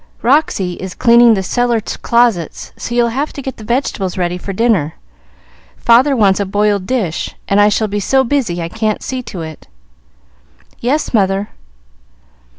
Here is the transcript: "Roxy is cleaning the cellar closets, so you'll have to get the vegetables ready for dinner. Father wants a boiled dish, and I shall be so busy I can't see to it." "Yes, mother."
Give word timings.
"Roxy 0.23 0.73
is 0.81 0.95
cleaning 0.95 1.35
the 1.35 1.43
cellar 1.43 1.79
closets, 1.79 2.73
so 2.75 2.95
you'll 2.95 3.09
have 3.09 3.31
to 3.33 3.41
get 3.43 3.57
the 3.57 3.63
vegetables 3.63 4.17
ready 4.17 4.35
for 4.35 4.51
dinner. 4.51 4.95
Father 5.77 6.15
wants 6.15 6.39
a 6.39 6.45
boiled 6.47 6.87
dish, 6.87 7.35
and 7.47 7.61
I 7.61 7.69
shall 7.69 7.87
be 7.87 7.99
so 7.99 8.23
busy 8.23 8.63
I 8.63 8.67
can't 8.67 9.03
see 9.03 9.21
to 9.21 9.41
it." 9.41 9.67
"Yes, 10.79 11.13
mother." 11.13 11.49